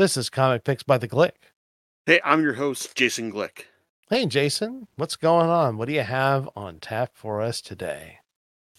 [0.00, 1.32] This is Comic Picks by the Glick.
[2.06, 3.64] Hey, I'm your host, Jason Glick.
[4.08, 5.76] Hey, Jason, what's going on?
[5.76, 8.20] What do you have on tap for us today?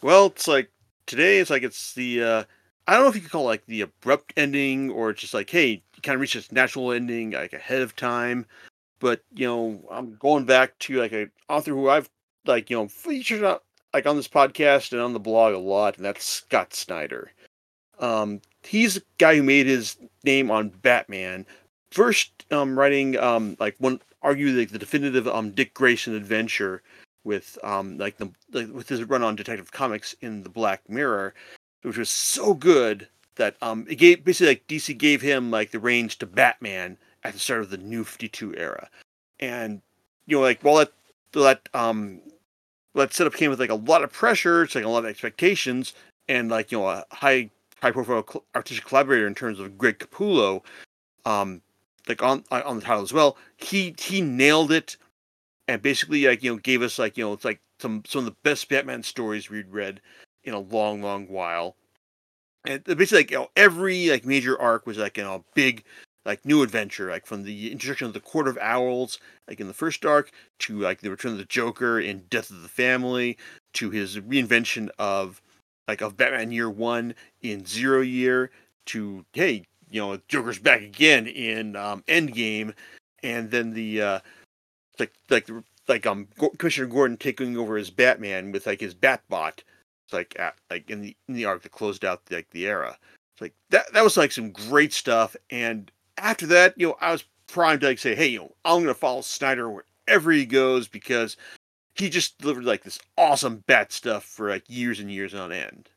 [0.02, 0.72] Well, it's like
[1.06, 1.38] today.
[1.38, 2.44] It's like it's the uh,
[2.88, 5.36] I don't know if you could call it like the abrupt ending or it's just
[5.36, 8.48] like, hey, you kind of reach this natural ending like ahead of time.
[9.00, 12.10] But you know, I'm going back to like an author who I've
[12.48, 13.60] like you know featured on,
[13.94, 17.32] like on this podcast and on the blog a lot, and that's Scott Snyder.
[18.00, 21.46] Um, he's a guy who made his name on Batman.
[21.92, 26.82] First, um, writing um like one argue like the definitive um Dick Grayson adventure
[27.24, 31.34] with um like the like, with his run on Detective Comics in the Black Mirror,
[31.82, 35.80] which was so good that um it gave basically like DC gave him like the
[35.80, 38.90] range to Batman at the start of the New Fifty Two era,
[39.40, 39.82] and
[40.28, 40.94] you know like while that
[41.34, 42.22] that um
[42.94, 45.94] that setup came with like a lot of pressure, it's like a lot of expectations,
[46.28, 47.50] and like you know a high
[47.82, 50.64] high profile cl- artistic collaborator in terms of Greg Capullo,
[51.26, 51.62] um
[52.08, 53.38] like on on the title as well.
[53.58, 54.98] He he nailed it,
[55.68, 58.26] and basically like you know gave us like you know it's like some some of
[58.26, 60.02] the best Batman stories we'd read
[60.44, 61.76] in a long long while.
[62.66, 65.84] And basically like you know every like major arc was like you know big
[66.26, 69.74] like new adventure like from the introduction of the Court of Owls like in the
[69.74, 73.38] first arc to like the return of the Joker in Death of the Family
[73.74, 75.42] to his reinvention of
[75.88, 78.52] like of Batman Year One in Zero Year
[78.88, 82.74] to hey you know Joker's back again in um, Endgame,
[83.24, 84.20] and then the uh,
[85.00, 85.50] like like
[85.88, 89.60] like um Commissioner Gordon taking over as Batman with like his Batbot,
[90.06, 92.98] it's like at, like in the in the arc that closed out like the era.
[93.34, 97.12] It's like that that was like some great stuff, and after that, you know, I
[97.12, 100.88] was primed to like say, hey, you know, I'm gonna follow Snyder wherever he goes
[100.88, 101.38] because
[102.02, 105.90] he just delivered like this awesome bat stuff for like years and years on end.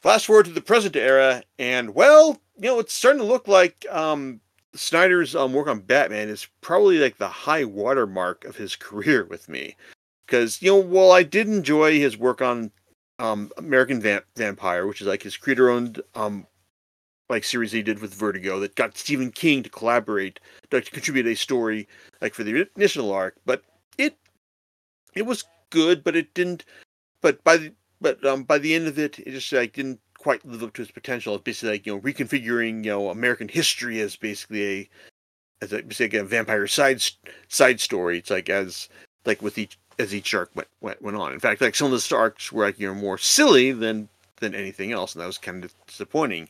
[0.00, 3.84] Fast forward to the present era, and well, you know, it's starting to look like
[3.90, 4.40] um,
[4.74, 9.48] Snyder's um, work on Batman is probably like the high watermark of his career with
[9.48, 9.76] me.
[10.26, 12.70] Because, you know, while I did enjoy his work on
[13.18, 16.46] um, American Vamp- Vampire, which is like his creator owned um,
[17.28, 20.38] like series he did with Vertigo that got Stephen King to collaborate
[20.70, 21.88] to contribute a story
[22.20, 23.62] like for the initial arc, but
[25.14, 26.64] it was good, but it didn't.
[27.20, 30.44] But by the but um, by the end of it, it just like didn't quite
[30.44, 31.34] live up to its potential.
[31.34, 34.88] It's basically like you know reconfiguring you know American history as basically a
[35.62, 37.02] as a, basically a vampire side
[37.48, 38.18] side story.
[38.18, 38.88] It's like as
[39.24, 41.32] like with each as each arc went went, went on.
[41.32, 44.08] In fact, like some of the arcs were like you know more silly than
[44.40, 46.48] than anything else, and that was kind of disappointing.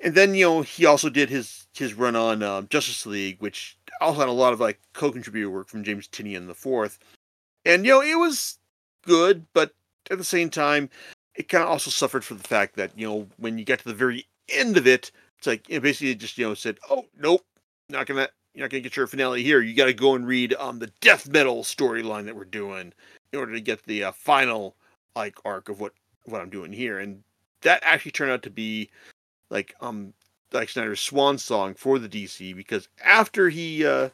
[0.00, 3.76] And then you know he also did his his run on um, Justice League, which
[4.00, 6.98] also had a lot of like co-contributor work from James Tynion the fourth,
[7.66, 8.58] and you know it was
[9.04, 9.72] good, but
[10.10, 10.88] at the same time,
[11.34, 13.88] it kind of also suffered from the fact that you know when you get to
[13.88, 17.44] the very end of it, it's like it basically just you know said, "Oh nope,
[17.88, 19.60] not gonna you're not gonna get your finale here.
[19.60, 22.92] You got to go and read um the death metal storyline that we're doing
[23.32, 24.76] in order to get the uh, final
[25.14, 25.92] like arc of what
[26.24, 27.22] what I'm doing here." And
[27.62, 28.90] that actually turned out to be
[29.50, 30.14] like um
[30.52, 34.10] like Snyder's swan song for the DC because after he uh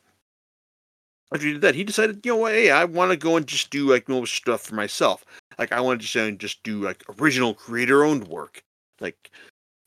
[1.33, 3.47] after he did that, he decided, you know what, hey, I want to go and
[3.47, 5.25] just do like more stuff for myself.
[5.59, 8.63] Like I want to just, just do like original creator owned work,
[9.01, 9.31] like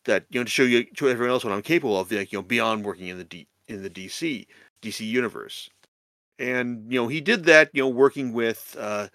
[0.06, 2.40] that, you know, to show you to everyone else what I'm capable of, like you
[2.40, 4.48] know, beyond working in the D in the DC
[4.82, 5.70] DC universe.
[6.40, 9.08] And you know, he did that, you know, working with uh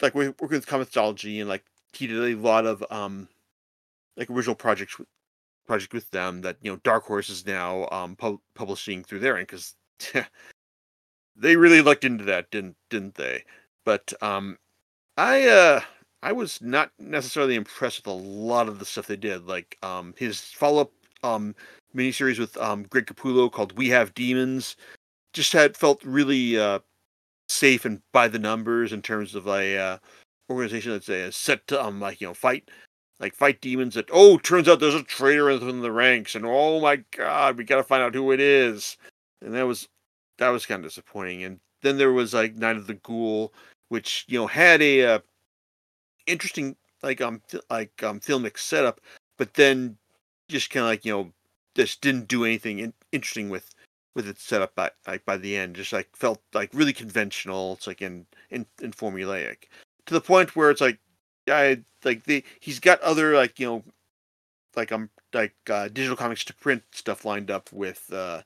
[0.00, 3.28] like working with Comixology and like he did a lot of um
[4.16, 5.08] like original projects with
[5.66, 9.36] project with them that you know Dark Horse is now um pu- publishing through their
[9.36, 9.74] end because
[11.36, 13.44] they really looked into that, didn't didn't they?
[13.84, 14.58] But um,
[15.16, 15.80] I uh,
[16.22, 19.46] I was not necessarily impressed with a lot of the stuff they did.
[19.46, 20.92] Like um, his follow up
[21.22, 21.54] um
[21.94, 24.76] miniseries with um Greg Capullo called We Have Demons
[25.32, 26.80] just had felt really uh
[27.48, 29.98] safe and by the numbers in terms of a uh,
[30.50, 32.68] organization that's set to um like you know fight
[33.20, 36.80] like fight demons that oh turns out there's a traitor in the ranks and oh
[36.80, 38.96] my god we got to find out who it is
[39.42, 39.88] and that was
[40.38, 41.44] that was kind of disappointing.
[41.44, 43.52] And then there was like Night of the Ghoul,
[43.88, 45.18] which you know had a uh,
[46.26, 49.00] interesting like um like um filmic setup,
[49.38, 49.96] but then
[50.48, 51.32] just kind of like you know
[51.74, 53.70] just didn't do anything in- interesting with
[54.14, 55.76] with its setup by like by the end.
[55.76, 57.74] Just like felt like really conventional.
[57.74, 59.64] It's like in in, in formulaic
[60.06, 60.98] to the point where it's like
[61.48, 63.84] I like the he's got other like you know
[64.74, 68.42] like um like uh, digital comics to print stuff lined up with uh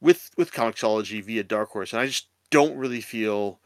[0.00, 3.60] with with Comixology via Dark Horse, and I just don't really feel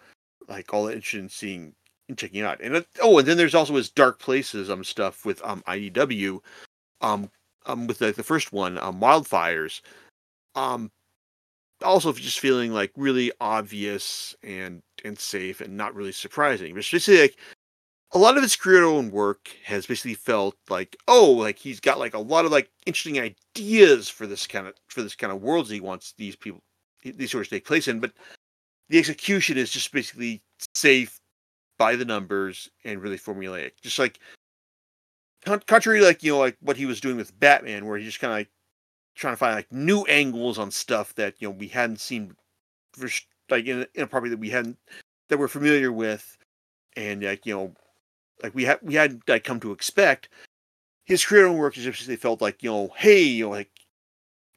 [0.48, 1.75] like all that interested in seeing
[2.08, 2.60] and checking out.
[2.62, 6.40] And it, oh, and then there's also his Dark Spaces um stuff with um IDW,
[7.00, 7.30] um
[7.66, 9.80] um with like the first one, um, wildfires,
[10.54, 10.90] um,
[11.82, 16.75] also just feeling like really obvious and and safe and not really surprising.
[16.75, 17.36] But it's basically like
[18.12, 21.99] a lot of his creator own work has basically felt like oh like he's got
[21.99, 25.43] like a lot of like interesting ideas for this kind of for this kind of
[25.43, 26.60] worlds he wants these people
[27.02, 28.12] these stories to take place in but
[28.88, 30.43] the execution is just basically
[30.75, 31.20] safe
[31.78, 34.19] by the numbers and really formulaic just like
[35.66, 38.20] contrary to like you know like what he was doing with batman where he just
[38.20, 38.50] kind of like
[39.14, 42.34] trying to find like new angles on stuff that you know we hadn't seen
[42.94, 43.08] for
[43.50, 44.76] like in, in a property that we hadn't
[45.28, 46.37] that we're familiar with
[46.96, 47.75] and like you know
[48.43, 50.29] like we had we had like come to expect
[51.05, 53.70] his creative work just they felt like you know hey you know like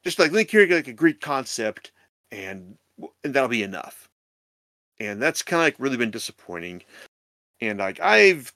[0.04, 1.92] just like Link here like a great concept
[2.31, 2.78] and
[3.24, 4.10] and that'll be enough.
[5.00, 6.83] And that's kind of like really been disappointing.
[7.60, 8.54] And like I've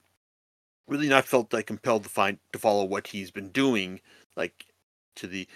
[0.88, 4.00] really not felt like compelled to find to follow what he's been doing
[4.36, 4.66] like
[5.16, 5.48] to the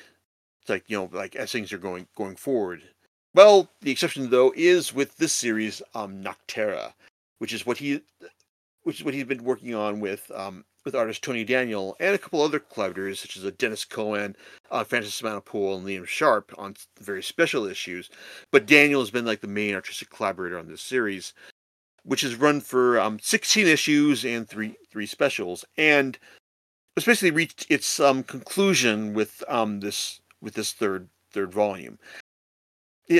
[0.67, 2.81] like you know like as things are going going forward.
[3.33, 6.93] Well the exception though is with this series um nocterra
[7.39, 8.01] which is what he
[8.89, 12.17] which is what he's been working on with um, with artist Tony Daniel and a
[12.17, 14.35] couple other collaborators such as a Denys Cowan,
[14.71, 18.09] uh, Francis Manapul, and Liam Sharp on very special issues.
[18.51, 21.35] But Daniel has been like the main artistic collaborator on this series,
[22.01, 26.17] which has run for um, 16 issues and three three specials, and
[26.97, 31.99] it's basically reached its um, conclusion with um, this with this third third volume.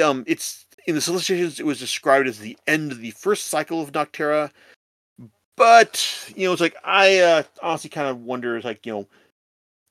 [0.04, 1.60] Um, it's in the solicitations.
[1.60, 4.50] It was described as the end of the first cycle of Nocterra,
[5.60, 9.08] but you know, it's like I uh, honestly kind of wonder, is like you know,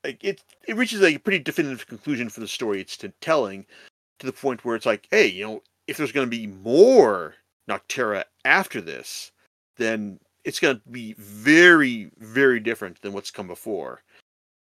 [0.03, 3.67] like it it reaches like a pretty definitive conclusion for the story it's telling,
[4.17, 7.35] to the point where it's like, hey, you know, if there's going to be more
[7.69, 9.31] Nocterra after this,
[9.77, 14.01] then it's going to be very very different than what's come before.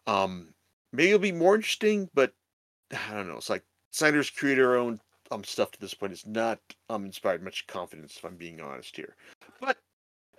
[0.06, 0.48] Um,
[0.94, 2.32] maybe it'll be more interesting, but
[2.90, 3.36] I don't know.
[3.36, 4.98] It's like Snyder's creator own
[5.30, 6.58] um stuff to this point is not
[6.88, 9.14] um inspired much confidence if I'm being honest here.
[9.60, 9.76] But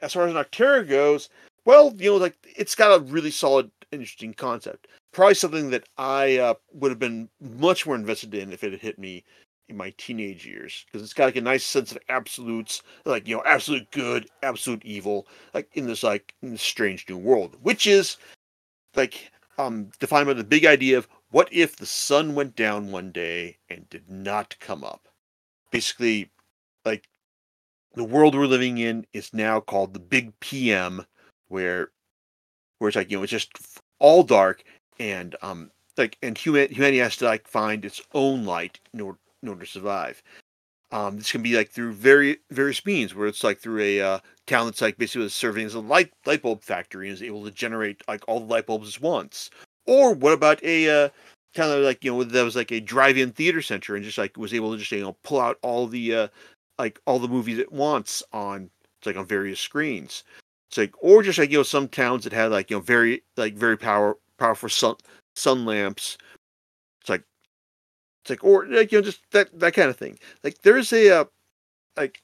[0.02, 1.30] as far as Nocterra goes,
[1.66, 4.88] well, you know, like it's got a really solid, interesting concept.
[5.12, 8.82] Probably something that I uh, would have been much more invested in if it had
[8.82, 9.24] hit me
[9.70, 13.36] in my teenage years because it's got like a nice sense of absolutes, like you
[13.36, 17.88] know, absolute good, absolute evil, like in this like in this strange new world, which
[17.88, 18.18] is
[18.96, 23.12] like um defined by the big idea of what if the sun went down one
[23.12, 25.08] day and did not come up.
[25.72, 26.30] Basically,
[26.86, 27.10] like
[27.98, 31.06] the world we're living in is now called the Big PM,
[31.48, 31.90] where
[32.80, 33.52] where it's like you know it's just
[34.00, 34.64] all dark
[35.00, 39.20] and um like and human, humanity has to like find its own light in order
[39.42, 40.22] in order to survive.
[40.92, 44.20] Um, this can be like through very various means, where it's like through a uh,
[44.46, 47.44] town that's like basically was serving as a light light bulb factory and is able
[47.44, 49.50] to generate like all the light bulbs at once.
[49.86, 51.10] Or what about a uh,
[51.56, 54.38] kind of like you know that was like a drive-in theater center and just like
[54.38, 56.28] was able to just you know pull out all the uh,
[56.80, 58.70] like all the movies at once on
[59.00, 60.24] it's like on various screens.
[60.70, 63.24] It's like or just like you know some towns that had like you know very
[63.36, 64.96] like very power powerful sun
[65.36, 66.18] sun lamps.
[67.02, 67.24] It's like
[68.24, 70.20] it's like or like you know just that that kind of thing.
[70.44, 71.26] Like there's a uh,
[71.96, 72.22] like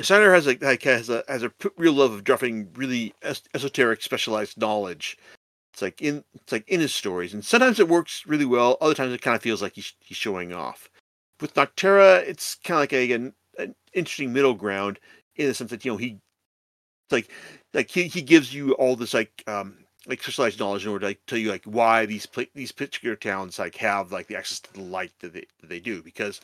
[0.00, 3.12] Snyder has like, like has a has a real love of dropping really
[3.54, 5.18] esoteric specialized knowledge.
[5.72, 8.78] It's like in it's like in his stories, and sometimes it works really well.
[8.80, 10.88] Other times it kind of feels like he's he's showing off.
[11.40, 14.98] With Nocterra, it's kind of like a, a an interesting middle ground
[15.36, 16.18] in the sense that you know he
[17.10, 17.30] like
[17.74, 19.76] like he, he gives you all this like um
[20.06, 23.58] like specialized knowledge in order to like tell you like why these these particular towns
[23.58, 26.40] like have like the access to the light that they that they do because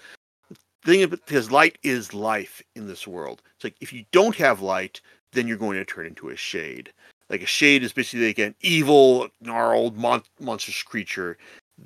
[0.86, 3.42] the thing because light is life in this world.
[3.56, 5.00] It's like if you don't have light,
[5.32, 6.92] then you're going to turn into a shade.
[7.28, 11.36] Like a shade is basically like an evil, gnarled, mon- monstrous creature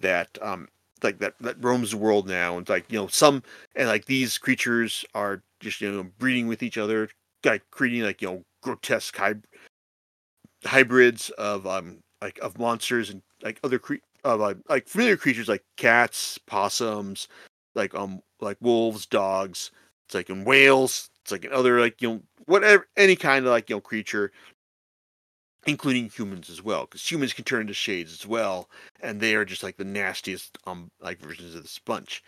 [0.00, 0.68] that um
[1.02, 3.42] like that that roams the world now and like you know some
[3.76, 7.08] and like these creatures are just you know breeding with each other
[7.44, 9.34] like creating like you know grotesque hy-
[10.64, 15.48] hybrids of um like of monsters and like other cre- of uh, like familiar creatures
[15.48, 17.28] like cats possums
[17.74, 19.70] like um like wolves dogs
[20.06, 23.50] it's like in whales it's like in other like you know whatever any kind of
[23.50, 24.30] like you know creature
[25.66, 28.68] including humans as well, because humans can turn into shades as well,
[29.00, 32.22] and they are just like the nastiest um like versions of the sponge.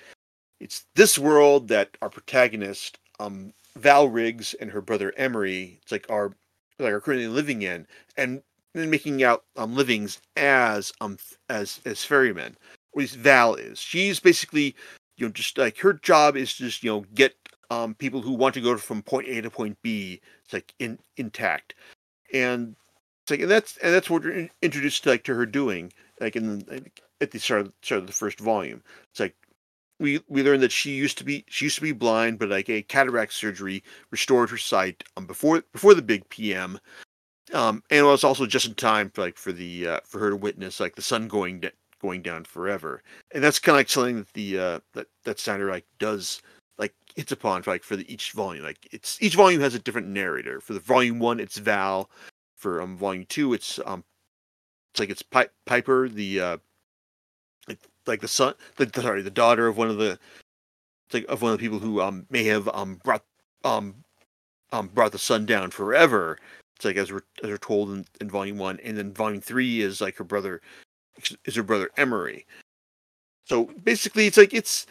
[0.61, 6.07] It's this world that our protagonist, um, Val Riggs and her brother Emery, it's like
[6.11, 6.33] are
[6.79, 7.87] like are currently living in,
[8.17, 8.43] and
[8.75, 12.57] then making out um livings as um as as ferrymen.
[12.93, 13.79] Or at least Val is.
[13.79, 14.77] She's basically
[15.17, 17.35] you know just like her job is to just you know get
[17.71, 20.99] um people who want to go from point A to point B, it's like in
[21.17, 21.75] intact.
[22.33, 22.77] And
[23.31, 25.93] like, and that's and that's what we're introduced to like to her doing.
[26.21, 28.83] like in at the start of, start of the first volume.
[29.11, 29.37] It's like
[30.01, 32.69] we we learned that she used to be she used to be blind, but like
[32.69, 36.79] a cataract surgery restored her sight um, before before the big PM.
[37.53, 40.31] Um, and it was also just in time for like for the uh, for her
[40.31, 43.03] to witness like the sun going de- going down forever,
[43.33, 46.43] and that's kind of like something that the uh, that that Snyder like does
[46.79, 48.65] like hits upon for, like for the, each volume.
[48.65, 50.61] Like it's each volume has a different narrator.
[50.61, 52.11] For the volume one, it's Val.
[52.63, 54.05] For um volume two, it's um
[54.93, 56.57] it's like it's Pi- Piper, the uh
[58.07, 60.17] like, the son, the sorry, the daughter of one of the
[61.13, 63.25] like of one of the people who um may have um brought
[63.65, 63.97] um
[64.71, 66.39] um brought the sun down forever.
[66.77, 69.81] It's like as we're as we're told in, in volume one, and then volume three
[69.81, 70.61] is like her brother
[71.45, 72.47] is her brother Emery.
[73.47, 74.87] So basically, it's like it's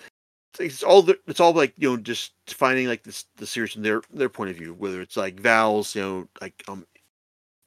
[0.59, 3.83] it's all the, it's all like you know just defining like this the series from
[3.83, 6.85] their their point of view whether it's like Val's you know like um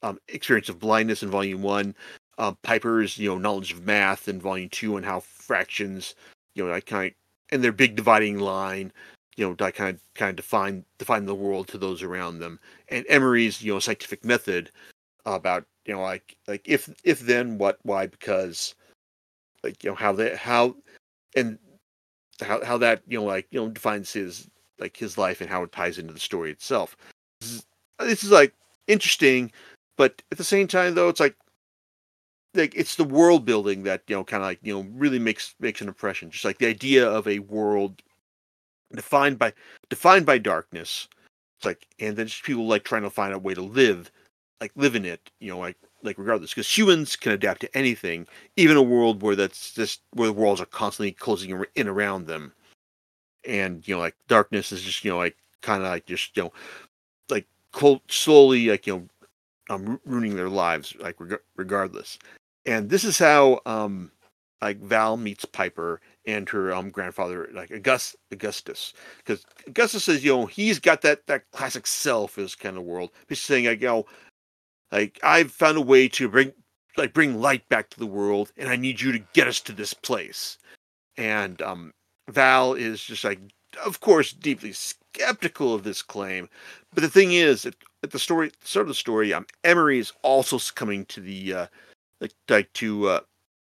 [0.05, 1.95] um experience of blindness in volume one
[2.39, 6.15] um Piper's you know knowledge of math in volume two and how fractions
[6.55, 7.15] you know I kind of
[7.51, 8.93] and their big dividing line
[9.37, 13.05] you know kind of kind of define define the world to those around them and
[13.09, 14.71] Emery's you know scientific method
[15.27, 18.75] about you know like like if if then what why because
[19.63, 20.77] like you know how they how
[21.35, 21.59] and
[22.41, 25.63] how how that you know like you know defines his like his life and how
[25.63, 26.97] it ties into the story itself.
[27.41, 27.67] This is,
[27.99, 28.53] this is like
[28.87, 29.53] interesting,
[29.97, 31.37] but at the same time though, it's like
[32.55, 35.55] like it's the world building that you know kind of like you know really makes
[35.61, 36.31] makes an impression.
[36.31, 38.03] Just like the idea of a world
[38.95, 39.53] defined by
[39.89, 41.09] defined by darkness.
[41.59, 44.11] It's like and then just people like trying to find a way to live
[44.61, 45.31] like live in it.
[45.41, 49.35] You know like like regardless because humans can adapt to anything even a world where
[49.35, 52.53] that's just where the walls are constantly closing in around them
[53.47, 56.43] and you know like darkness is just you know like kind of like just you
[56.43, 56.53] know
[57.31, 59.09] like cold, slowly like you know
[59.71, 62.19] um, ruining their lives like reg- regardless.
[62.67, 64.11] And this is how um
[64.63, 68.95] like val meets piper and her um grandfather like August, augustus.
[69.19, 73.11] Because augustus says you know he's got that that classic self is kind of world.
[73.29, 74.07] He's saying like you know
[74.93, 76.53] like I've found a way to bring
[76.97, 79.73] like bring light back to the world, and I need you to get us to
[79.73, 80.59] this place.
[81.17, 81.93] And um,
[82.31, 83.41] Val is just like,
[83.79, 86.49] of course, deeply skeptical of this claim.
[86.93, 90.13] But the thing is, at, at the story start of the story, um, Emery is
[90.23, 91.67] also coming to the uh,
[92.21, 93.21] like like to uh,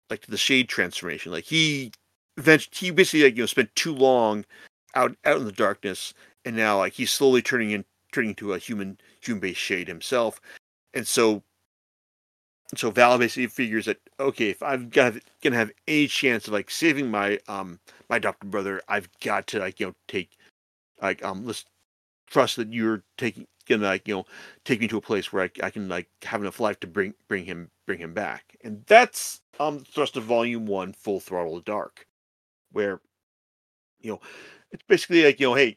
[0.09, 1.33] like to the shade transformation.
[1.33, 1.92] Like he
[2.37, 4.45] eventually he basically like you know spent too long
[4.95, 6.14] out out in the darkness,
[6.45, 10.40] and now like he's slowly turning in turning into a human human based shade himself
[10.95, 11.42] and so
[12.76, 15.20] so Val basically figures that okay, if I'm gonna
[15.56, 19.80] have any chance of like saving my um my adopted brother, I've got to like
[19.80, 20.30] you know take
[21.02, 21.64] like um let's
[22.28, 24.26] trust that you're taking gonna like you know
[24.64, 27.14] take me to a place where I, I can like have enough life to bring
[27.28, 32.06] bring him bring him back, and that's um thrust of volume one, Full Throttle Dark,
[32.72, 33.00] where
[34.00, 34.20] you know
[34.72, 35.76] it's basically like you know hey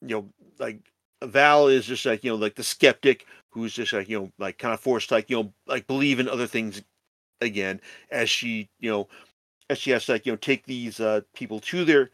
[0.00, 0.80] you know like
[1.26, 4.58] Val is just like you know like the skeptic who's just like you know like
[4.58, 6.82] kind of forced like you know like believe in other things
[7.40, 9.08] again as she you know
[9.70, 12.10] as she has to like you know take these uh people to their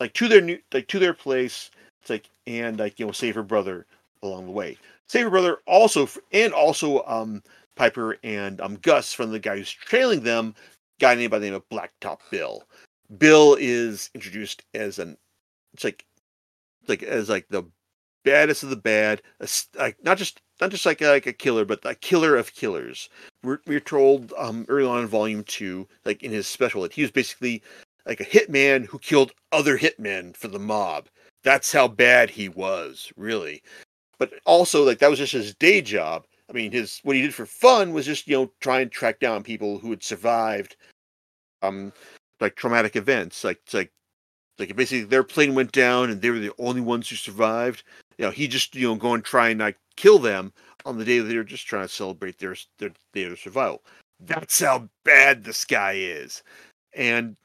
[0.00, 1.70] like to their new like to their place
[2.00, 3.84] it's like and like you know save her brother
[4.22, 4.76] along the way.
[5.08, 7.42] Save her brother also and also um
[7.74, 10.54] piper and um gus from the guy who's trailing them
[11.00, 12.64] guy named by the name of blacktop bill.
[13.18, 15.16] Bill is introduced as an
[15.74, 16.04] it's like
[16.86, 17.64] like as like the
[18.26, 19.22] baddest of the bad,
[19.78, 23.08] like not just not just like a, like a killer, but a killer of killers.
[23.42, 27.02] We're we're told um, early on in Volume Two, like in his special, that he
[27.02, 27.62] was basically
[28.04, 31.08] like a hitman who killed other hitmen for the mob.
[31.44, 33.62] That's how bad he was, really.
[34.18, 36.26] But also, like that was just his day job.
[36.50, 39.20] I mean, his what he did for fun was just you know try and track
[39.20, 40.76] down people who had survived,
[41.62, 41.92] um,
[42.40, 43.44] like traumatic events.
[43.44, 43.92] Like like
[44.58, 47.84] like basically their plane went down and they were the only ones who survived
[48.18, 50.52] you know, he just you know go and try and like kill them
[50.84, 53.82] on the day that they're just trying to celebrate their their their survival.
[54.20, 56.42] That's how bad this guy is,
[56.94, 57.36] and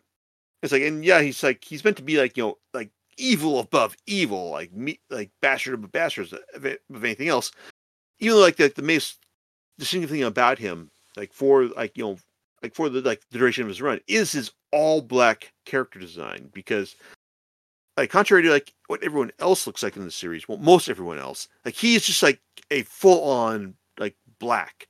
[0.61, 3.59] it's like, and yeah, he's like he's meant to be like you know like evil
[3.59, 6.65] above evil, like me like bastard above bastards of,
[7.03, 7.51] anything else.
[8.19, 9.17] Even though like the, the most
[9.79, 12.17] distinctive thing about him, like for like you know
[12.61, 16.49] like for the like the duration of his run, is his all black character design
[16.53, 16.95] because
[17.97, 21.19] like contrary to like what everyone else looks like in the series, well, most everyone
[21.19, 24.87] else, like he is just like a full on like black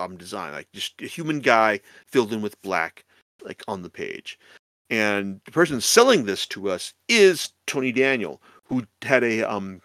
[0.00, 3.04] um design, like just a human guy filled in with black,
[3.42, 4.38] like on the page.
[4.90, 9.80] And the person selling this to us is Tony Daniel, who had a um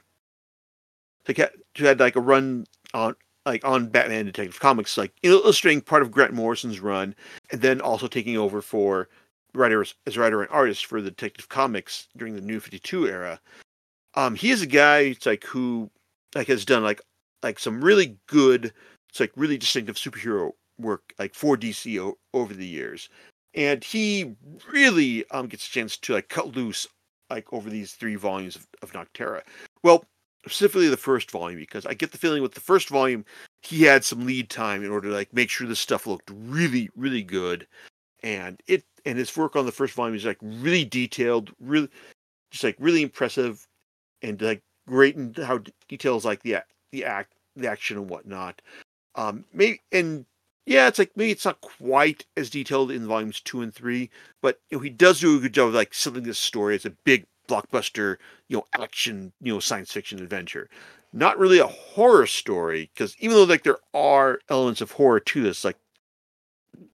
[1.28, 1.38] like
[1.78, 6.12] who had like a run on like on Batman Detective Comics, like illustrating part of
[6.12, 7.16] Grant Morrison's run,
[7.52, 9.08] and then also taking over for
[9.58, 13.40] writer as writer and artist for the Detective Comics during the New Fifty Two era.
[14.16, 15.90] Um, he is a guy it's like who
[16.36, 17.02] like has done like
[17.44, 18.74] like some really good,
[19.10, 23.10] it's like really distinctive superhero work like for DC o- over the years,
[23.54, 24.36] and he
[24.72, 26.88] really um gets a chance to like cut loose
[27.30, 29.42] like over these three volumes of, of Nocterra.
[29.84, 30.06] Well,
[30.46, 33.26] specifically the first volume because I get the feeling with the first volume
[33.64, 36.90] he had some lead time in order to like make sure this stuff looked really
[36.96, 37.68] really good,
[38.24, 41.90] and it and his work on the first volume is like really detailed, really
[42.52, 43.68] just like really impressive,
[44.22, 46.58] and like great in how details like the
[46.92, 48.62] the act the action and whatnot.
[49.16, 50.26] Um, maybe and
[50.66, 54.10] yeah, it's like maybe it's not quite as detailed in volumes two and three,
[54.42, 56.86] but you know he does do a good job of like selling this story as
[56.86, 58.18] a big blockbuster,
[58.50, 60.70] you know, action, you know, science fiction adventure.
[61.14, 65.42] Not really a horror story because even though like there are elements of horror to
[65.42, 65.78] this, like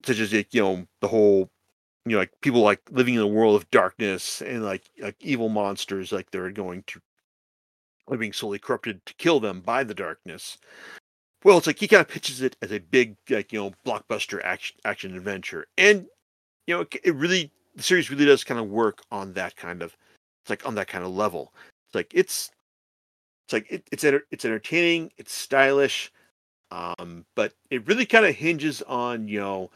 [0.06, 1.50] such as like, you know the whole
[2.06, 5.50] you know like people like living in a world of darkness and like like evil
[5.50, 7.00] monsters like they're going to
[8.08, 10.58] are being slowly corrupted to kill them by the darkness.
[11.44, 14.42] Well, it's like he kind of pitches it as a big, like you know, blockbuster
[14.44, 16.08] action action adventure, and
[16.68, 19.82] you know, it, it really the series really does kind of work on that kind
[19.82, 19.98] of,
[20.44, 21.54] it's like on that kind of level.
[21.88, 22.52] It's like it's,
[23.46, 26.12] it's like it, it's enter, it's entertaining, it's stylish,
[26.74, 29.70] um, but it really kind of hinges on you know,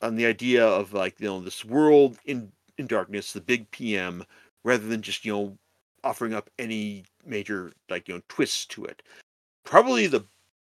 [0.00, 4.24] on the idea of like you know this world in in darkness, the big PM,
[4.64, 5.58] rather than just you know
[6.04, 9.02] offering up any major like you know twists to it.
[9.64, 10.24] Probably the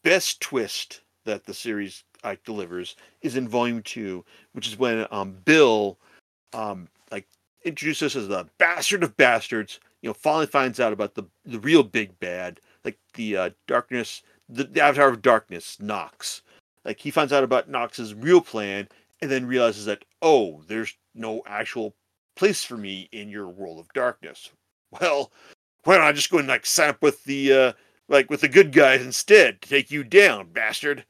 [0.02, 5.36] best twist that the series like delivers is in volume two, which is when um
[5.44, 5.98] Bill
[6.52, 7.28] um like
[7.64, 9.78] introduces us as the bastard of bastards.
[10.02, 14.22] You know, finally finds out about the the real big bad, like the uh, darkness,
[14.48, 16.42] the, the avatar of darkness, Nox.
[16.84, 18.88] Like he finds out about Nox's real plan,
[19.20, 21.94] and then realizes that oh, there's no actual
[22.36, 24.50] place for me in your world of darkness.
[25.00, 25.32] Well,
[25.84, 27.72] why don't I just go and like sign up with the uh
[28.08, 31.04] like with the good guys instead to take you down, bastard?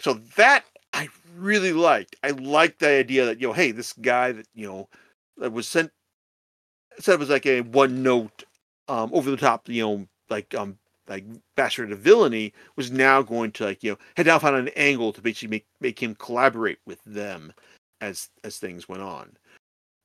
[0.00, 2.16] So that I really liked.
[2.22, 4.88] I liked the idea that, you know, hey, this guy that, you know,
[5.38, 5.90] that was sent
[6.98, 8.44] said it was like a one note
[8.88, 10.78] um over the top, you know, like um
[11.12, 11.24] like
[11.56, 15.12] bastard of villainy was now going to like, you know, head off on an angle
[15.12, 17.52] to basically make make him collaborate with them
[18.00, 19.36] as as things went on.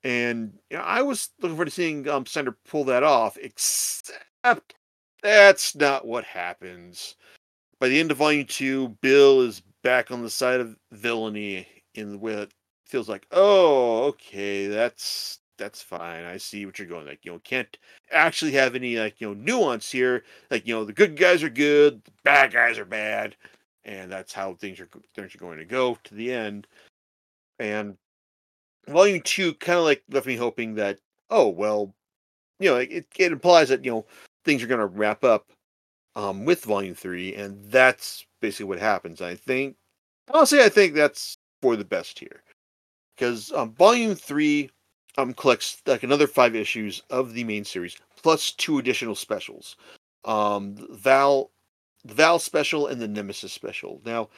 [0.03, 4.75] And you know, I was looking forward to seeing um, Snyder pull that off, except
[5.23, 7.15] that's not what happens.
[7.79, 12.11] By the end of Volume 2, Bill is back on the side of villainy in
[12.11, 12.51] the way that
[12.85, 16.23] feels like, oh, okay, that's that's fine.
[16.23, 17.07] I see what you're going.
[17.07, 17.77] Like, you know, can't
[18.11, 20.23] actually have any like, you know, nuance here.
[20.51, 23.35] Like, you know, the good guys are good, the bad guys are bad,
[23.85, 26.67] and that's how things are things are going to go to the end.
[27.59, 27.97] And
[28.87, 31.93] volume two kind of like left me hoping that oh well
[32.59, 34.05] you know it, it implies that you know
[34.45, 35.51] things are going to wrap up
[36.15, 39.75] um, with volume three and that's basically what happens i think
[40.33, 42.43] honestly i think that's for the best here
[43.15, 44.69] because um, volume three
[45.17, 49.75] um, collects like another five issues of the main series plus two additional specials
[50.25, 51.51] um, val
[52.05, 54.29] the val special and the nemesis special now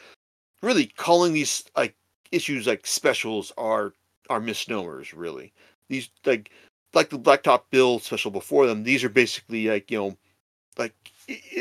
[0.62, 1.96] really calling these like
[2.32, 3.94] issues like specials are
[4.30, 5.54] are misnomers really.
[5.88, 6.52] These like
[6.94, 8.84] like the Blacktop Bill special before them.
[8.84, 10.18] These are basically like you know
[10.78, 10.94] like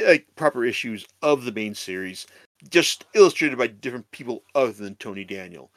[0.06, 2.26] like proper issues of the main series,
[2.70, 5.70] just illustrated by different people other than Tony Daniel.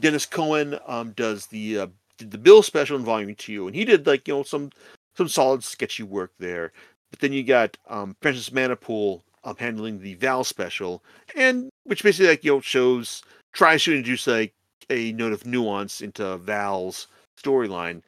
[0.00, 1.86] Denys Cowan um, does the uh,
[2.18, 4.70] did the Bill special in Volume Two, and he did like you know some
[5.16, 6.72] some solid sketchy work there.
[7.10, 11.02] But then you got um, Francis Manapul um, handling the Val special,
[11.34, 14.52] and which basically like you know shows tries to introduce like
[14.90, 17.06] a note of nuance into Val's
[17.42, 18.02] storyline,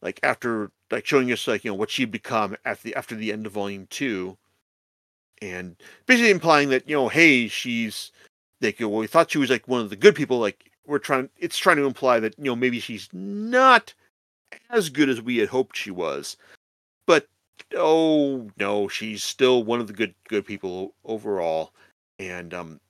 [0.00, 3.32] like after like showing us like you know what she'd become after the after the
[3.32, 4.36] end of volume two,
[5.42, 8.12] and basically implying that you know hey she's
[8.60, 11.28] like well we thought she was like one of the good people like we're trying
[11.38, 13.94] it's trying to imply that you know maybe she's not
[14.70, 16.36] as good as we had hoped she was,
[17.06, 17.28] but
[17.76, 21.72] oh no she's still one of the good good people overall,
[22.18, 22.80] and um,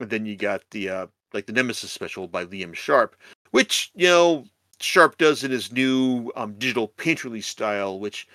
[0.00, 3.14] and then you got the uh like the Nemesis special by Liam Sharp,
[3.50, 4.44] which you know
[4.80, 8.00] Sharp does in his new um, digital painterly style.
[8.00, 8.26] Which,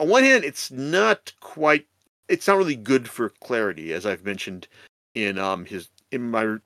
[0.00, 1.86] on one hand, it's not quite,
[2.28, 4.66] it's not really good for clarity, as I've mentioned
[5.14, 6.56] in um his in my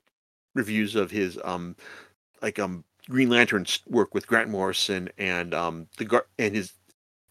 [0.55, 1.75] reviews of his um
[2.41, 6.73] like um Green Lantern's work with Grant Morrison and um the Gar- and his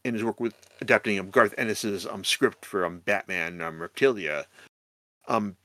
[0.05, 4.45] and his work with adapting um, Garth Ennis's um script for um Batman um Reptilia.
[5.27, 5.57] Um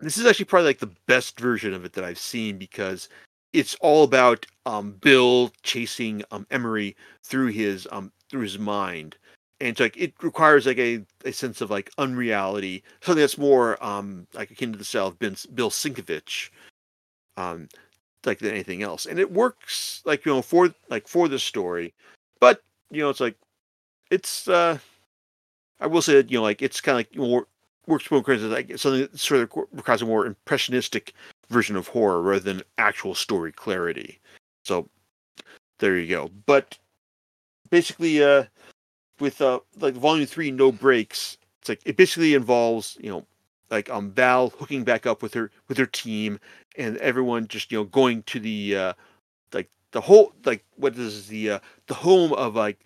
[0.00, 3.08] this is actually probably like the best version of it that I've seen because
[3.52, 9.16] it's all about um, Bill chasing um, Emery through his um, through his mind,
[9.60, 13.82] and it's like it requires like a, a sense of like unreality, something that's more
[13.82, 16.50] um, like akin to the style of Bill Sienkiewicz,
[17.36, 17.68] um,
[18.24, 21.94] like than anything else, and it works like you know for like for the story,
[22.40, 23.36] but you know it's like
[24.10, 24.78] it's uh,
[25.80, 27.46] I will say that you know like it's kind of like more
[27.86, 31.12] works more because like something that sort of requires a more impressionistic
[31.48, 34.18] version of horror rather than actual story clarity.
[34.64, 34.88] So
[35.78, 36.30] there you go.
[36.46, 36.78] But
[37.70, 38.44] basically, uh,
[39.20, 41.38] with uh, like volume three, no breaks.
[41.60, 43.26] It's like it basically involves you know
[43.70, 46.38] like um Val hooking back up with her with her team
[46.76, 48.92] and everyone just you know going to the uh
[49.52, 52.78] like the whole like what is the uh the home of like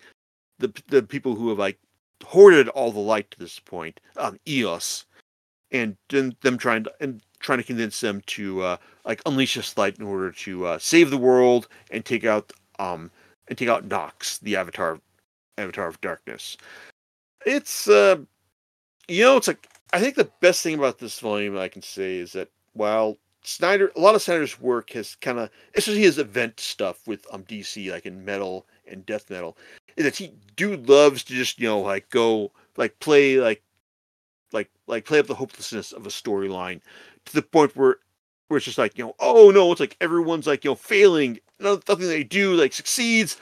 [0.59, 1.77] the the people who have like
[2.23, 5.05] hoarded all the light to this point um Eos.
[5.73, 9.77] And then them trying to and trying to convince them to uh like unleash this
[9.77, 13.09] light in order to uh save the world and take out um
[13.47, 14.99] and take out Nox the avatar
[15.57, 16.57] avatar of darkness.
[17.45, 18.17] It's uh
[19.07, 22.17] you know it's like I think the best thing about this volume I can say
[22.17, 26.59] is that while Snyder, a lot of Snyder's work has kind of, especially his event
[26.59, 29.57] stuff with um DC, like in metal and death metal,
[29.97, 33.63] is that he dude loves to just you know like go like play like
[34.53, 36.81] like like play up the hopelessness of a storyline
[37.25, 37.97] to the point where
[38.47, 41.39] where it's just like you know oh no it's like everyone's like you know failing
[41.59, 43.37] nothing they do like succeeds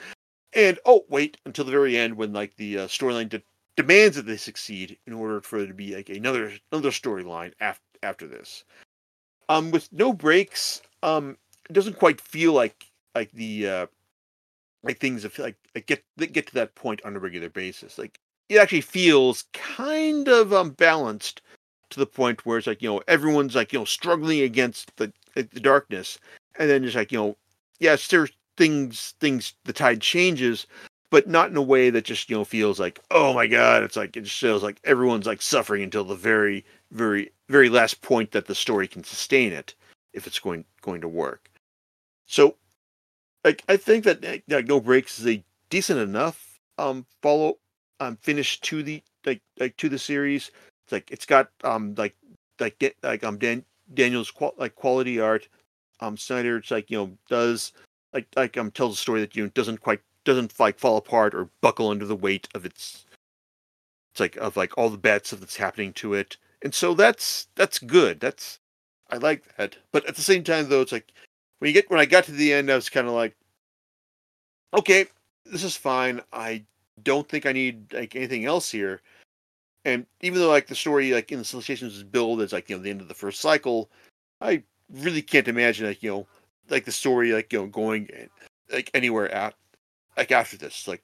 [0.54, 3.42] and oh wait until the very end when like the uh, storyline de-
[3.80, 7.82] demands that they succeed in order for there to be like another another storyline after
[8.02, 8.64] after this.
[9.48, 11.36] Um with no breaks um
[11.68, 13.86] it doesn't quite feel like like the uh
[14.82, 17.98] like things feel like, like get get to that point on a regular basis.
[17.98, 21.42] Like it actually feels kind of um balanced
[21.90, 25.12] to the point where it's like you know everyone's like you know struggling against the
[25.34, 26.18] the darkness.
[26.58, 27.36] And then just like you know
[27.78, 30.66] yes there's things things the tide changes
[31.10, 33.96] but not in a way that just you know feels like oh my god it's
[33.96, 38.30] like it just feels like everyone's like suffering until the very very very last point
[38.32, 39.74] that the story can sustain it
[40.12, 41.50] if it's going going to work.
[42.26, 42.56] So
[43.44, 47.56] like i think that like no breaks is a decent enough um follow
[48.00, 50.50] um finish to the like like to the series.
[50.84, 52.16] It's like it's got um like
[52.58, 55.48] like like um Dan, daniel's qual- like quality art.
[56.00, 57.72] Um snyder it's like you know does
[58.12, 61.34] like like um tells a story that you know doesn't quite doesn't like fall apart
[61.34, 63.04] or buckle under the weight of its
[64.12, 66.36] it's like of like all the stuff that's happening to it.
[66.62, 68.20] And so that's that's good.
[68.20, 68.58] That's
[69.10, 69.76] i like that.
[69.92, 71.12] But at the same time though it's like
[71.58, 73.36] when you get when i got to the end i was kind of like
[74.74, 75.06] okay
[75.46, 76.20] this is fine.
[76.32, 76.64] I
[77.02, 79.00] don't think i need like anything else here.
[79.84, 82.76] And even though like the story like in the solicitations is billed as like you
[82.76, 83.90] know the end of the first cycle
[84.40, 86.26] i really can't imagine like you know
[86.68, 88.26] like the story like you know going eh,
[88.72, 89.54] like anywhere at
[90.20, 91.02] like after this like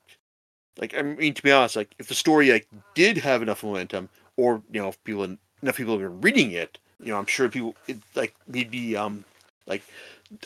[0.79, 4.09] like i mean to be honest like if the story like did have enough momentum
[4.37, 5.25] or you know if people
[5.63, 8.95] enough people have been reading it you know i'm sure people it, like we'd be
[8.95, 9.25] um
[9.67, 9.83] like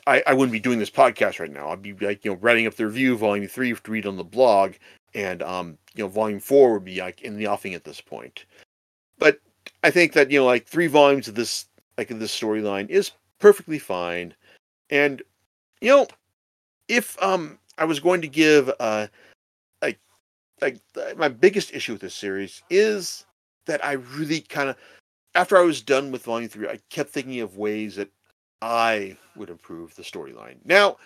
[0.06, 1.70] I, I wouldn't be doing this podcast right now.
[1.70, 4.24] I'd be like you know writing up the review volume three to read on the
[4.24, 4.74] blog
[5.14, 8.44] and um you know volume four would be like in the offing at this point.
[9.18, 9.40] But
[9.82, 13.12] i think that you know like three volumes of this like of this storyline is
[13.38, 14.34] perfectly fine.
[14.90, 15.22] And
[15.80, 16.06] you know
[16.88, 19.08] if um I was going to give uh
[19.80, 19.98] like
[20.60, 20.78] like
[21.16, 23.26] my biggest issue with this series is
[23.66, 24.76] that I really kind of
[25.34, 28.10] after I was done with volume 3 I kept thinking of ways that
[28.62, 30.56] I would improve the storyline.
[30.66, 30.98] Now,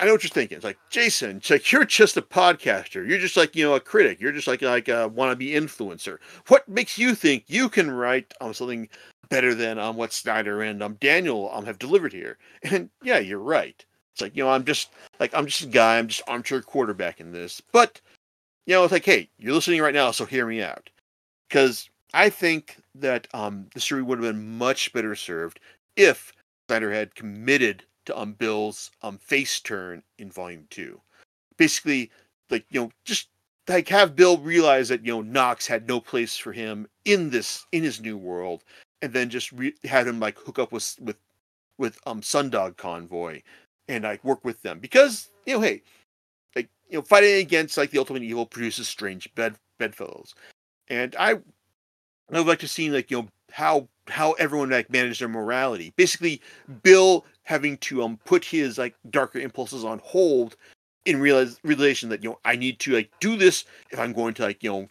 [0.00, 0.56] I know what you're thinking.
[0.56, 3.06] It's like, Jason, like you're just a podcaster.
[3.06, 4.20] You're just like, you know, a critic.
[4.20, 6.18] You're just like like a wannabe influencer.
[6.46, 8.88] What makes you think you can write um, something
[9.28, 12.38] better than um, what Snyder and um, Daniel um, have delivered here?
[12.62, 13.84] And yeah, you're right.
[14.18, 17.20] It's like, you know, I'm just like I'm just a guy, I'm just armchair quarterback
[17.20, 17.62] in this.
[17.70, 18.00] But
[18.66, 20.90] you know, it's like, hey, you're listening right now, so hear me out.
[21.48, 25.60] Because I think that um the story would have been much better served
[25.94, 26.32] if
[26.68, 31.00] Snyder had committed to um Bill's um face turn in volume two.
[31.56, 32.10] Basically,
[32.50, 33.28] like, you know, just
[33.68, 37.66] like have Bill realize that, you know, Nox had no place for him in this
[37.70, 38.64] in his new world,
[39.00, 41.18] and then just re- had him like hook up with with
[41.78, 43.42] with um Sundog Convoy
[43.88, 45.82] and I work with them because you know, hey,
[46.54, 50.34] like you know, fighting against like the ultimate evil produces strange bed bedfellows,
[50.88, 51.32] and I
[52.32, 55.92] I would like to see like you know how how everyone like managed their morality.
[55.96, 56.40] Basically,
[56.82, 60.56] Bill having to um put his like darker impulses on hold
[61.04, 64.34] in realize relation that you know I need to like do this if I'm going
[64.34, 64.88] to like you know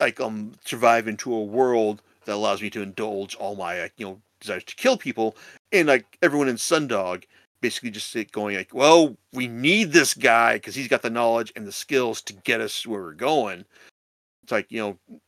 [0.00, 4.06] like um survive into a world that allows me to indulge all my like, you
[4.06, 5.36] know desires to kill people,
[5.72, 7.24] and like everyone in Sundog
[7.64, 11.66] basically just going like, well, we need this guy because he's got the knowledge and
[11.66, 13.64] the skills to get us where we're going.
[14.42, 15.18] It's like you know,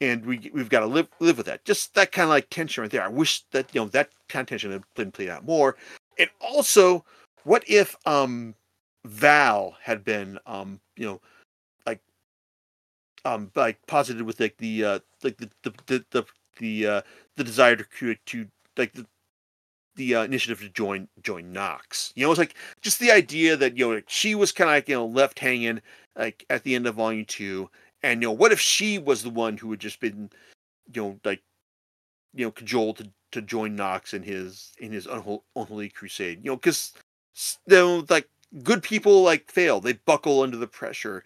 [0.00, 1.64] and we we've got to live live with that.
[1.64, 3.04] Just that kind of like tension right there.
[3.04, 5.76] I wish that you know that kind of tension had been played out more.
[6.18, 7.04] And also,
[7.44, 8.56] what if um
[9.04, 11.20] Val had been um you know
[11.86, 12.00] like
[13.24, 16.26] um like posited with like the uh like the the the the,
[16.58, 17.02] the uh
[17.36, 19.06] the desire to create to like the
[19.98, 22.12] the uh, initiative to join join Nox.
[22.16, 24.88] You know, it's like just the idea that you know she was kind of like
[24.88, 25.82] you know left hanging
[26.16, 27.68] like at the end of volume two,
[28.02, 30.30] and you know what if she was the one who had just been
[30.94, 31.42] you know like
[32.34, 36.38] you know cajoled to, to join Nox in his in his unholy crusade.
[36.42, 36.94] You know, because
[37.66, 38.28] you know like
[38.62, 41.24] good people like fail, they buckle under the pressure,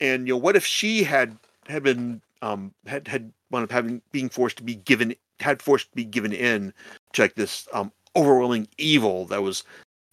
[0.00, 4.00] and you know what if she had had been um had had wound up having
[4.12, 6.72] being forced to be given had forced to be given in
[7.12, 9.64] to like this um overwhelming evil that was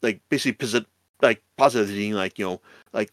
[0.02, 0.88] like basically posit-
[1.22, 2.62] like positing like you know
[2.94, 3.12] like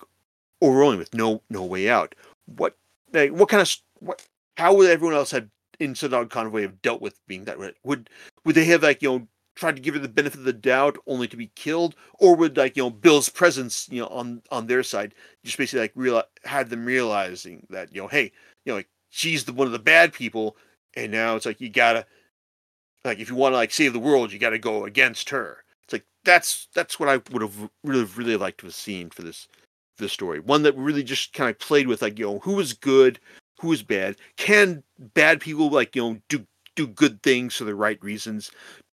[0.63, 2.15] overwhelming with no no way out.
[2.47, 2.77] What
[3.13, 5.49] like what kind of what how would everyone else have
[5.81, 7.73] in Sundog Convoy have dealt with being that way?
[7.85, 8.11] Would
[8.45, 10.97] would they have like you know tried to give her the benefit of the doubt
[11.07, 14.67] only to be killed, or would like you know Bill's presence you know on on
[14.67, 18.33] their side just basically like real had them realizing that you know hey
[18.65, 20.57] you know like she's the one of the bad people,
[20.97, 22.07] and now it's like you gotta
[23.05, 25.65] like if you want to like save the world, you got to go against her.
[25.85, 29.23] It's like that's that's what I would have really really liked to have seen for
[29.23, 29.49] this
[29.99, 30.41] this story.
[30.41, 33.19] One that really just kind of played with like you know who is good,
[33.61, 34.17] who is bad.
[34.37, 34.83] Can
[35.15, 38.51] bad people like you know do do good things for the right reasons?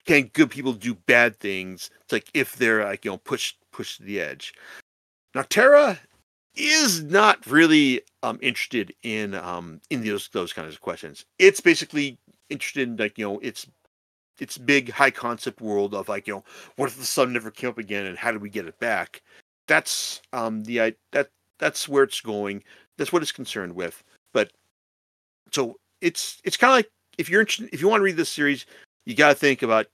[0.06, 1.90] Can good people do bad things?
[2.02, 4.54] It's like if they're like you know pushed pushed to the edge.
[5.36, 6.00] Nocterra
[6.56, 11.26] is not really um interested in um in those those kinds of questions.
[11.38, 12.18] It's basically
[12.50, 13.68] interested in like you know it's
[14.42, 16.44] its big high concept world of like you know
[16.76, 19.22] what if the sun never came up again and how do we get it back?
[19.68, 22.64] That's um the that that's where it's going.
[22.98, 24.04] That's what it's concerned with.
[24.34, 24.52] But
[25.52, 28.30] so it's it's kind of like if you're interested if you want to read this
[28.30, 28.66] series
[29.06, 29.88] you got to think about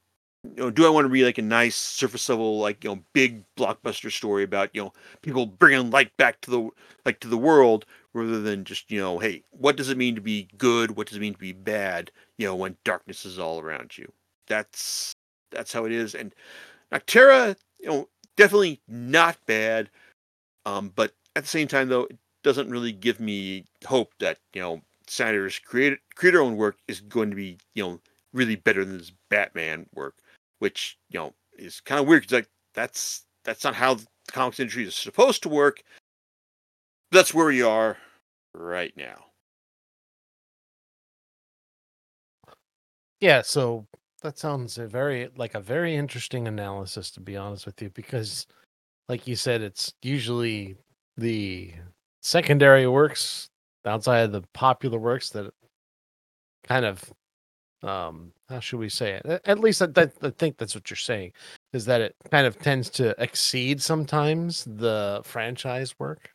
[0.43, 3.01] you know do i want to read like a nice surface level like you know
[3.13, 6.69] big blockbuster story about you know people bringing light back to the
[7.05, 10.21] like to the world rather than just you know hey what does it mean to
[10.21, 10.91] be good?
[10.91, 14.11] What does it mean to be bad you know when darkness is all around you
[14.47, 15.13] that's
[15.51, 16.15] that's how it is.
[16.15, 16.33] And
[16.91, 19.89] Nocterra, you know, definitely not bad.
[20.65, 24.61] Um, but at the same time, though, it doesn't really give me hope that you
[24.61, 27.99] know Snyder's creator creator own work is going to be you know
[28.33, 30.15] really better than his Batman work,
[30.59, 34.59] which you know is kind of weird because like that's that's not how the comics
[34.59, 35.81] industry is supposed to work.
[37.11, 37.97] That's where we are
[38.53, 39.25] right now.
[43.19, 43.87] Yeah, so
[44.25, 48.47] that sounds a very like a very interesting analysis to be honest with you because
[49.07, 50.75] like you said it's usually
[51.15, 51.71] the
[52.23, 53.49] secondary works
[53.85, 55.53] outside of the popular works that
[56.63, 57.13] kind of
[57.83, 61.31] um how should we say it at least I, I think that's what you're saying
[61.71, 66.31] is that it kind of tends to exceed sometimes the franchise work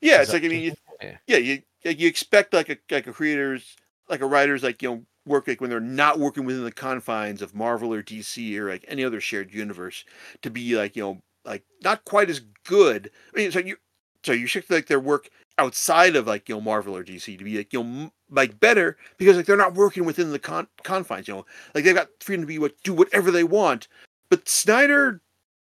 [0.00, 1.16] yeah is it's like i mean you, yeah.
[1.26, 3.76] yeah you you expect like a like a creator's
[4.08, 7.42] like a writer's like you know work like when they're not working within the confines
[7.42, 10.04] of Marvel or DC or like any other shared universe
[10.42, 13.10] to be like you know like not quite as good.
[13.34, 13.76] I mean, so you
[14.22, 17.44] so you should like their work outside of like you know Marvel or DC to
[17.44, 21.28] be like you know like better because like they're not working within the con- confines.
[21.28, 23.88] You know, like they've got freedom to be what do whatever they want.
[24.30, 25.20] But Snyder,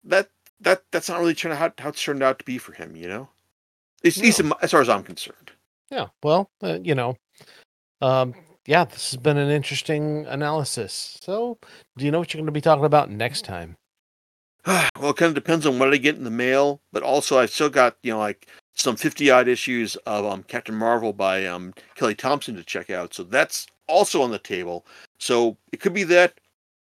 [0.04, 0.30] that
[0.60, 2.96] that that's not really turned out how, how it's turned out to be for him.
[2.96, 3.28] You know,
[4.04, 4.56] at least no.
[4.62, 5.52] as far as I'm concerned.
[5.90, 7.16] Yeah, well, uh, you know,
[8.00, 8.34] um,
[8.66, 11.18] yeah, this has been an interesting analysis.
[11.22, 11.58] So,
[11.96, 13.76] do you know what you're going to be talking about next time?
[14.66, 17.50] well, it kind of depends on what I get in the mail, but also I've
[17.50, 21.72] still got you know like some fifty odd issues of um, Captain Marvel by um,
[21.94, 23.14] Kelly Thompson to check out.
[23.14, 24.84] So that's also on the table.
[25.18, 26.40] So it could be that,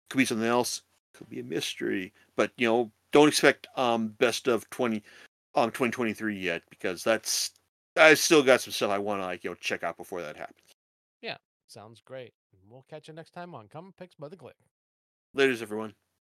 [0.10, 0.82] could be something else,
[1.14, 2.12] could be a mystery.
[2.36, 5.04] But you know, don't expect um, best of twenty
[5.56, 7.52] um 2023 yet because that's
[7.96, 10.36] I still got some stuff I want to like you know check out before that
[10.36, 10.65] happens.
[11.68, 12.34] Sounds great.
[12.70, 14.54] We'll catch you next time on Comic Picks by the Glick.
[15.36, 15.94] Laters, everyone.